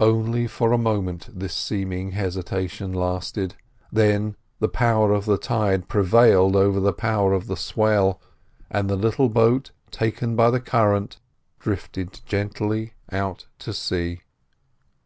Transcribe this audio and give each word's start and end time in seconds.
Only 0.00 0.46
for 0.46 0.72
a 0.72 0.78
moment 0.78 1.28
this 1.38 1.52
seeming 1.52 2.12
hesitation 2.12 2.94
lasted; 2.94 3.56
then 3.92 4.34
the 4.58 4.70
power 4.70 5.12
of 5.12 5.26
the 5.26 5.36
tide 5.36 5.86
prevailed 5.86 6.56
over 6.56 6.80
the 6.80 6.94
power 6.94 7.34
of 7.34 7.46
the 7.46 7.58
swell, 7.58 8.18
and 8.70 8.88
the 8.88 8.96
little 8.96 9.28
boat 9.28 9.72
taken 9.90 10.34
by 10.34 10.48
the 10.50 10.60
current 10.60 11.18
drifted 11.58 12.22
gently 12.24 12.94
out 13.12 13.48
to 13.58 13.74
sea. 13.74 14.22